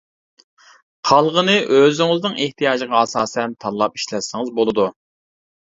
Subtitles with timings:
[1.09, 4.91] قالغىنى ئۆزىڭىزنىڭ ئېھتىياجىغا ئاساسەن تاللاپ ئىشلەتسىڭىز بولىدۇ.